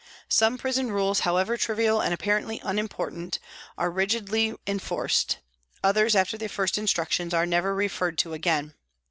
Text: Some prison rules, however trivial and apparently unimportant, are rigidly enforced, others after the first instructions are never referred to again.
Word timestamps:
Some 0.29 0.57
prison 0.57 0.91
rules, 0.91 1.19
however 1.19 1.55
trivial 1.57 2.01
and 2.01 2.11
apparently 2.11 2.59
unimportant, 2.63 3.37
are 3.77 3.91
rigidly 3.91 4.55
enforced, 4.65 5.37
others 5.83 6.15
after 6.15 6.39
the 6.39 6.49
first 6.49 6.75
instructions 6.75 7.35
are 7.35 7.45
never 7.45 7.75
referred 7.75 8.17
to 8.17 8.33
again. 8.33 8.73